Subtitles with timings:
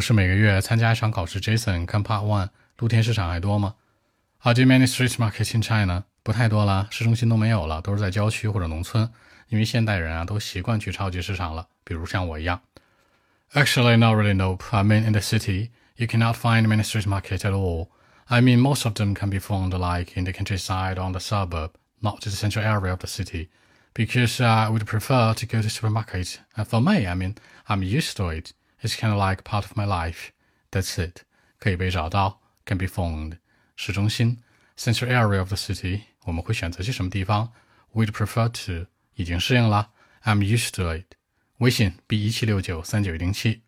[0.00, 3.74] 不是每个月参加一场考试，Jason 看 Part One，露天市场还多吗？
[4.38, 6.04] Are there many street markets in China？
[6.22, 9.06] 不太多了，市中心都没有了，都是在郊区或者农村。
[9.48, 12.62] 因为现代人啊，都习惯去超级市场了，比如像我一样。
[13.52, 14.32] Actually, not really.
[14.32, 14.64] Nope.
[14.70, 17.88] I mean, in the city, you cannot find many street markets at all.
[18.28, 21.20] I mean, most of them can be found like in the countryside or on the
[21.20, 23.50] suburb, not the central area of the city.
[23.92, 26.40] Because I would prefer to go to supermarket.
[26.56, 27.34] And for me, I mean,
[27.68, 28.54] I'm used to it.
[28.81, 30.29] It's kind of like part of my life.
[30.71, 31.23] That's it.
[31.57, 33.37] 可以被找到，can be found。
[33.75, 34.41] 市中心，
[34.77, 36.01] central area of the city。
[36.23, 37.51] 我们会选择去什么地方？
[37.93, 38.87] We'd prefer to。
[39.15, 39.91] 已经适应了。
[40.23, 41.15] I'm used to it。
[41.59, 43.63] 微信 b 一七六九三九零七。